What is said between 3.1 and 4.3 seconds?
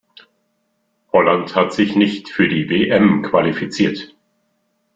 qualifiziert.